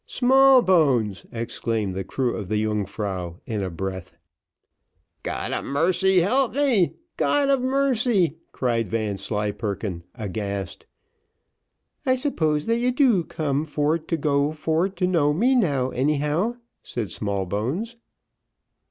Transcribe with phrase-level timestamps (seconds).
[0.07, 4.17] "Smallbones!" exclaimed the crew of the Yungfrau in a breath.
[5.21, 10.87] "God of mercy help me, God of mercy!" cried Vanslyperken, aghast.
[12.03, 17.11] "I suppose that you do come for to go to know me now, anyhow," said
[17.11, 17.95] Smallbones.